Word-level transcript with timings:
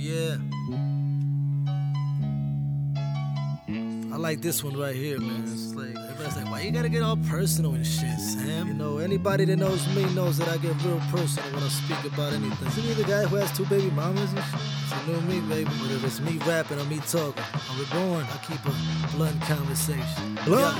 yeah. 0.00 0.59
Like 4.20 4.42
this 4.42 4.62
one 4.62 4.76
right 4.76 4.94
here, 4.94 5.18
man. 5.18 5.42
It's 5.44 5.74
like 5.74 5.96
everybody's 5.96 6.36
like, 6.36 6.50
why 6.50 6.60
you 6.60 6.70
gotta 6.70 6.90
get 6.90 7.02
all 7.02 7.16
personal 7.28 7.74
and 7.74 7.86
shit, 7.86 8.18
Sam? 8.18 8.68
You 8.68 8.74
know, 8.74 8.98
anybody 8.98 9.46
that 9.46 9.56
knows 9.56 9.86
me 9.96 10.04
knows 10.14 10.36
that 10.38 10.48
I 10.48 10.58
get 10.58 10.74
real 10.84 11.00
personal 11.10 11.50
when 11.54 11.62
I 11.62 11.68
speak 11.68 12.12
about 12.12 12.34
anything. 12.34 12.68
Is 12.68 12.74
he 12.74 12.92
the 12.92 13.04
guy 13.04 13.24
who 13.24 13.36
has 13.36 13.50
two 13.56 13.64
baby 13.66 13.90
mamas 13.90 14.30
and 14.32 14.44
shit? 14.44 14.60
It's 14.82 14.92
a 14.92 15.10
new 15.10 15.20
me, 15.22 15.40
baby. 15.48 15.70
Whether 15.70 16.06
it's 16.06 16.20
me 16.20 16.38
rapping 16.46 16.78
or 16.78 16.84
me 16.84 16.98
talking, 16.98 17.42
I'm 17.54 17.80
reborn. 17.80 18.26
I 18.30 18.36
keep 18.46 18.60
a 18.66 19.16
blunt 19.16 19.40
conversation. 19.42 20.38
Blunt. 20.44 20.76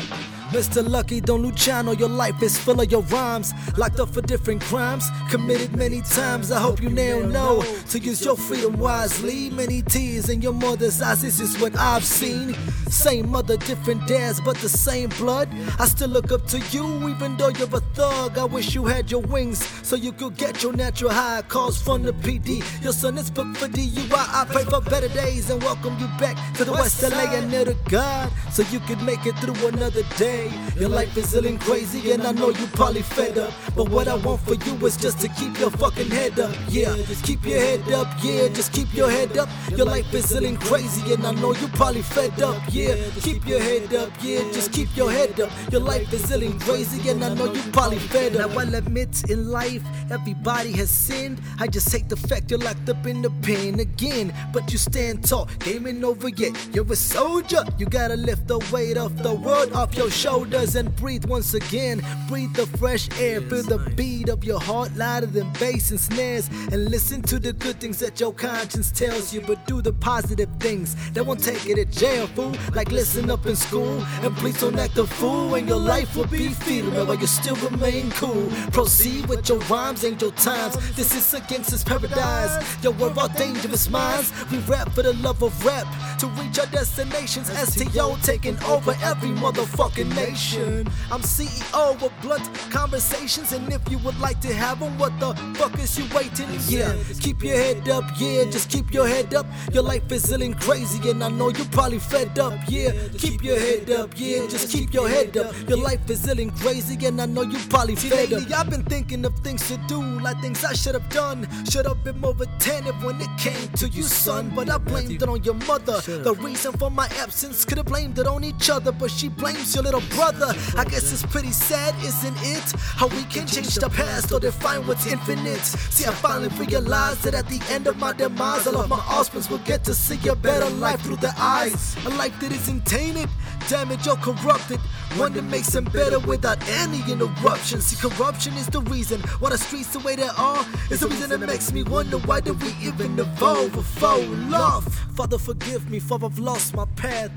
Mr. 0.51 0.87
Lucky 0.87 1.21
Don 1.21 1.43
Luciano, 1.43 1.93
your 1.93 2.09
life 2.09 2.43
is 2.43 2.59
full 2.59 2.81
of 2.81 2.91
your 2.91 3.03
rhymes. 3.03 3.55
Locked 3.79 4.01
up 4.01 4.09
for 4.13 4.21
different 4.21 4.61
crimes, 4.63 5.09
committed 5.31 5.77
many 5.77 6.01
times. 6.03 6.51
I 6.51 6.61
hope 6.61 6.83
you 6.83 6.91
now 6.91 7.21
know 7.21 7.63
to 7.91 7.99
use 8.01 8.25
your 8.25 8.37
freedom 8.37 8.77
wisely. 8.77 9.49
Many 9.51 9.83
tears 9.83 10.29
in 10.29 10.43
your 10.43 10.53
mother's 10.53 11.01
eyes, 11.01 11.23
this 11.23 11.39
is 11.39 11.57
what 11.61 11.77
I've 11.77 12.05
seen. 12.05 12.55
Same 12.89 13.30
mother, 13.31 13.57
different 13.57 14.07
dads, 14.07 14.41
but 14.41 14.57
the 14.57 14.69
same 14.69 15.09
blood. 15.11 15.49
I 15.79 15.87
still 15.87 16.09
look 16.09 16.33
up 16.33 16.47
to 16.49 16.59
you, 16.71 17.09
even 17.09 17.37
though 17.37 17.49
you're 17.49 17.75
a 17.75 17.81
thug. 17.95 18.37
I 18.39 18.45
wish 18.45 18.75
you 18.75 18.85
had 18.85 19.11
your 19.11 19.21
wings 19.21 19.65
so 19.87 19.97
you 19.97 20.13
could 20.13 20.37
get 20.37 20.63
your 20.63 20.73
natural 20.73 21.13
high. 21.13 21.43
Calls 21.43 21.81
from 21.81 22.03
the 22.03 22.13
PD. 22.13 22.63
Your 22.83 22.93
son 22.93 23.17
is 23.19 23.31
booked 23.31 23.57
for 23.59 23.69
DUI. 23.69 24.11
I 24.13 24.45
pray 24.51 24.65
for 24.65 24.81
better 24.81 25.09
days 25.09 25.51
and 25.51 25.63
welcome 25.63 25.97
you 25.99 26.09
back 26.19 26.37
to 26.57 26.65
the 26.65 26.73
West 26.73 27.03
LA 27.03 27.33
and 27.33 27.51
near 27.51 27.65
to 27.65 27.77
God 27.89 28.31
so 28.51 28.63
you 28.71 28.81
can 28.81 29.03
make 29.05 29.25
it 29.27 29.37
through 29.37 29.67
another 29.69 30.03
day. 30.19 30.51
Your 30.77 30.89
life 30.89 31.17
is 31.17 31.35
ill 31.35 31.47
and 31.47 31.61
crazy, 31.61 32.11
and 32.11 32.23
I 32.27 32.33
know 32.33 32.49
you 32.51 32.67
probably 32.69 33.03
fed 33.03 33.39
up. 33.39 33.53
But 33.77 33.89
what 33.91 34.09
I 34.09 34.17
want 34.17 34.41
for 34.41 34.55
you 34.55 34.75
is 34.87 34.97
just 34.97 35.21
to 35.21 35.29
keep 35.29 35.59
your 35.59 35.71
fucking 35.71 36.11
head 36.11 36.39
up. 36.41 36.55
Yeah, 36.69 36.97
just 37.07 37.25
keep 37.25 37.45
your 37.45 37.61
head 37.61 37.93
up. 37.93 38.09
Yeah, 38.23 38.49
just 38.49 38.73
keep 38.73 38.93
your 38.95 39.11
head 39.11 39.37
up. 39.39 39.49
Your 39.77 39.87
life 39.87 40.13
is 40.13 40.33
ill 40.33 40.45
and 40.45 40.61
crazy, 40.61 41.13
and 41.13 41.27
I 41.27 41.33
know 41.33 41.55
you 41.55 41.69
probably 41.69 42.03
fed 42.03 42.41
up. 42.43 42.61
Yeah, 42.71 42.95
keep 43.23 43.47
your 43.47 43.61
head 43.61 43.93
up. 43.95 44.11
Yeah, 44.23 44.41
just 44.53 44.73
keep 44.73 44.95
your 44.97 45.11
head 45.11 45.39
up. 45.41 45.51
Your 45.71 45.81
life 45.81 46.13
is 46.13 46.31
ill 46.31 46.43
and 46.43 46.61
crazy, 46.61 47.09
and 47.09 47.25
I 47.25 47.35
know 47.35 47.53
you 47.53 47.63
probably 47.73 47.99
fed 47.99 48.37
up. 48.37 48.51
Now 48.51 48.59
I'll 48.61 48.75
admit 48.75 49.31
in 49.31 49.51
life, 49.51 49.83
everybody 50.11 50.73
has 50.73 50.91
sinned. 50.91 51.41
I 51.59 51.67
just 51.67 51.91
hate 51.91 52.09
the 52.09 52.17
fact 52.17 52.51
you're 52.51 52.61
locked 52.61 52.89
up 52.89 53.07
in 53.07 53.23
the 53.23 53.31
pen 53.43 53.81
again. 53.81 54.33
But 54.53 54.73
you 54.73 54.79
stand 54.79 55.25
tall, 55.29 55.49
game 55.61 55.87
ain't 55.87 56.05
over 56.05 56.29
yet. 56.29 56.57
You're 56.75 56.91
a 56.91 56.97
soldier. 56.97 57.65
You 57.79 57.87
gotta 57.87 58.17
lift 58.17 58.47
the 58.47 58.59
weight 58.73 58.97
of 58.97 59.23
the 59.23 59.35
world 59.35 59.73
off 59.73 59.95
your 59.95 60.11
shoulders 60.11 60.77
and 60.77 60.95
breathe 60.97 61.25
once 61.25 61.55
again. 61.55 62.03
Breathe 62.29 62.55
the 62.55 62.67
fresh 62.79 63.09
air, 63.19 63.41
feel 63.41 63.63
the 63.63 63.79
beat 63.97 64.29
of 64.29 64.45
your 64.45 64.61
heart 64.61 64.95
louder 64.97 65.27
than 65.27 65.51
bass 65.55 65.91
and 65.91 66.01
snares. 66.01 66.49
And 66.73 66.91
listen 66.91 67.23
to 67.23 67.39
the 67.39 67.53
good 67.53 67.81
things 67.81 67.99
that 68.01 68.21
your 68.21 68.33
conscience 68.33 68.91
tells 68.91 69.33
you, 69.33 69.41
but 69.41 69.67
do 69.67 69.83
the 69.83 69.93
positive 69.93 70.49
things 70.59 70.95
that 71.13 71.25
won't 71.25 71.43
take 71.43 71.65
you 71.67 71.75
to 71.77 71.85
jail, 71.85 72.27
fool. 72.29 72.55
Like 72.75 72.91
listen 73.01 73.31
up 73.31 73.47
in 73.47 73.57
school 73.57 74.05
and 74.23 74.37
please 74.37 74.61
don't 74.61 74.79
act 74.79 74.99
a 74.99 75.07
fool, 75.07 75.55
and 75.55 75.67
your 75.67 75.79
life 75.79 76.15
will 76.15 76.27
be 76.27 76.49
feeling 76.49 77.07
while 77.07 77.15
you 77.15 77.27
still 77.27 77.57
remain 77.71 78.11
cool. 78.11 78.47
Proceed 78.73 79.25
with 79.25 79.49
your 79.49 79.59
rhymes 79.71 80.05
and 80.05 80.21
your 80.21 80.33
times. 80.33 80.75
This 80.97 81.15
is 81.15 81.33
against 81.33 81.49
gangster's 81.49 81.83
paradise. 81.83 82.55
Yo, 82.85 82.91
we're 82.91 83.15
all 83.19 83.29
dangerous 83.29 83.89
minds. 83.89 84.35
We 84.51 84.59
rap 84.73 84.91
for 84.93 85.03
the 85.03 85.15
love 85.15 85.43
of 85.43 85.65
rap 85.65 85.87
to 86.19 86.27
reach 86.39 86.59
our 86.59 86.67
destinations. 86.67 87.49
STO 87.49 88.17
taking 88.23 88.63
over 88.65 88.95
every 89.03 89.31
motherfucking 89.31 90.15
nation. 90.15 90.87
I'm 91.11 91.23
CEO 91.23 92.03
of 92.05 92.13
Blunt 92.21 92.47
Conversations, 92.71 93.53
and 93.53 93.73
if 93.73 93.81
you 93.91 93.97
would 94.05 94.21
like 94.21 94.41
to 94.41 94.53
have 94.53 94.81
them, 94.81 94.99
what 94.99 95.19
the 95.21 95.35
fuck 95.55 95.79
is 95.79 95.99
you 95.99 96.05
waiting? 96.15 96.49
Yeah, 96.69 96.95
keep 97.19 97.43
your 97.43 97.57
head 97.57 97.89
up, 97.89 98.05
yeah, 98.19 98.45
just 98.45 98.69
keep 98.69 98.93
your 98.93 99.09
head 99.09 99.33
up. 99.33 99.47
Your 99.73 99.85
life 99.85 100.13
is 100.13 100.31
and 100.31 100.61
crazy, 100.61 101.09
and 101.09 101.25
I 101.25 101.29
know 101.31 101.49
you're 101.49 101.73
probably 101.73 101.99
fed 101.99 102.39
up, 102.39 102.59
yeah. 102.69 102.90
Keep 103.19 103.45
your 103.45 103.59
head 103.59 103.91
up, 103.91 104.11
yeah, 104.17 104.47
just 104.47 104.71
keep 104.71 104.93
your 104.93 105.09
head 105.09 105.37
up. 105.37 105.55
Your 105.69 105.79
life 105.79 106.09
is 106.09 106.27
ill 106.27 106.39
and 106.39 106.55
crazy, 106.57 107.05
and 107.07 107.21
I 107.21 107.27
know 107.27 107.43
you 107.43 107.59
probably 107.69 107.97
fed 107.97 108.33
up. 108.33 108.51
I've 108.51 108.71
been 108.71 108.85
thinking 108.85 109.25
of 109.25 109.35
things 109.41 109.67
to 109.69 109.77
do, 109.89 110.01
like 110.21 110.41
things 110.41 110.65
I 110.65 110.73
should 110.73 110.95
have 110.95 111.09
done. 111.09 111.49
Should 111.69 111.87
have 111.87 112.03
been 112.05 112.21
more 112.21 112.35
attentive 112.41 113.03
when 113.03 113.21
it 113.21 113.29
came 113.39 113.69
to 113.77 113.89
you, 113.89 114.03
son, 114.03 114.53
but 114.55 114.71
I 114.71 114.79
blamed 114.79 115.23
it 115.23 115.29
on 115.29 115.43
your 115.43 115.55
mother. 115.67 116.01
The 116.01 116.35
reason 116.41 116.73
for 116.73 116.91
my 116.91 117.07
absence 117.19 117.65
could 117.65 117.79
have 117.79 117.87
blamed 117.87 118.19
it 118.19 118.27
on 118.27 118.45
each 118.45 118.71
other, 118.71 118.93
but 118.93 119.11
she 119.11 119.29
blames 119.29 119.75
your 119.75 119.85
little 119.85 120.03
brother. 120.15 120.55
I 120.77 120.85
guess 120.85 121.13
it's 121.13 121.25
pretty 121.27 121.53
sad, 121.53 121.95
isn't 122.05 122.37
it? 122.43 122.73
How 122.79 123.09
we 123.09 123.25
can 123.25 123.47
change 123.47 123.75
the 123.75 123.89
past 123.89 124.33
or 124.33 124.41
define 124.41 124.87
what's 124.87 125.07
infinite. 125.07 125.65
See, 125.65 126.07
I 126.07 126.13
finally 126.13 126.49
realized 126.49 127.23
that 127.23 127.35
at 127.35 127.49
the 127.49 127.61
end 127.71 127.87
of 127.87 127.97
my 127.99 128.13
demise, 128.13 128.67
all 128.67 128.81
of 128.81 128.89
my 128.89 128.97
offspring 129.09 129.41
will 129.51 129.65
get 129.65 129.85
to 129.85 129.95
see 129.95 130.29
a 130.29 130.35
better 130.35 130.69
life 130.71 131.01
through 131.01 131.17
their 131.17 131.35
eyes. 131.39 131.97
A 132.05 132.11
life 132.11 132.39
that 132.41 132.53
isn't 132.53 132.80
tainted, 132.85 133.29
damaged 133.69 134.09
or 134.09 134.17
corrupted. 134.17 134.81
One 135.17 135.33
that 135.35 135.43
makes 135.43 135.69
them 135.69 135.85
better 135.85 136.19
without 136.19 136.59
any 136.69 137.01
interruption. 137.11 137.81
See, 137.81 137.97
corruption 137.97 138.55
is 138.55 138.67
the 138.67 138.81
reason 138.83 139.21
why 139.41 139.51
the 139.51 139.59
streets 139.59 139.93
the 139.93 139.99
way 140.01 140.17
they 140.17 140.29
are. 140.29 140.65
Is 140.91 141.01
the 141.01 141.09
reason 141.09 141.31
that 141.31 141.41
makes 141.41 141.73
me 141.73 141.83
wonder 141.83 142.19
why 142.19 142.41
did 142.41 142.63
we 142.63 142.75
even 142.81 143.19
evolve 143.19 143.77
or 143.77 143.83
fall 143.83 144.23
love? 144.23 144.85
Father, 145.15 145.39
forgive 145.39 145.91
me, 145.91 145.99
for 145.99 146.25
I've 146.25 146.39
lost 146.39 146.75
my 146.75 146.87
path. 146.97 147.31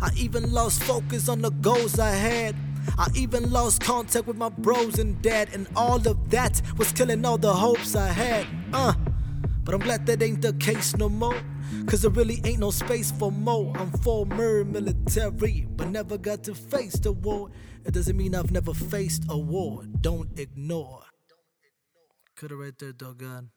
I 0.00 0.10
even 0.16 0.52
lost 0.52 0.82
focus 0.82 1.28
on 1.28 1.42
the 1.42 1.50
goals 1.50 1.98
I 1.98 2.10
had. 2.10 2.56
I 2.98 3.08
even 3.14 3.50
lost 3.50 3.82
contact 3.82 4.26
with 4.26 4.36
my 4.36 4.48
bros 4.48 4.98
and 4.98 5.20
dad, 5.22 5.50
and 5.52 5.66
all 5.76 5.96
of 6.06 6.30
that 6.30 6.60
was 6.76 6.92
killing 6.92 7.24
all 7.24 7.38
the 7.38 7.52
hopes 7.52 7.94
I 7.94 8.08
had. 8.08 8.46
Uh, 8.72 8.94
but 9.64 9.74
I'm 9.74 9.80
glad 9.80 10.06
that 10.06 10.22
ain't 10.22 10.42
the 10.42 10.52
case 10.54 10.96
no 10.96 11.08
more. 11.08 11.36
Cause 11.86 12.02
there 12.02 12.10
really 12.10 12.40
ain't 12.44 12.60
no 12.60 12.70
space 12.70 13.10
for 13.10 13.30
more. 13.32 13.72
I'm 13.76 13.90
former 13.92 14.64
military, 14.64 15.66
but 15.76 15.88
never 15.88 16.18
got 16.18 16.44
to 16.44 16.54
face 16.54 16.94
the 16.94 17.12
war. 17.12 17.50
It 17.84 17.94
doesn't 17.94 18.16
mean 18.16 18.34
I've 18.34 18.52
never 18.52 18.74
faced 18.74 19.24
a 19.28 19.38
war. 19.38 19.84
Don't 20.00 20.38
ignore. 20.38 21.02
Coulda 22.36 22.56
right 22.56 22.78
there, 22.78 22.92
doggone. 22.92 23.50